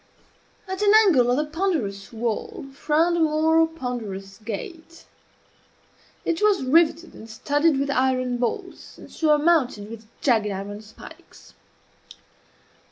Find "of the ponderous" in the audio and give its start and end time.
1.29-2.11